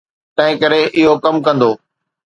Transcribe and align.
تنهنڪري 0.35 0.81
اهو 0.97 1.13
ڪم 1.23 1.35
ڪندو. 1.45 1.71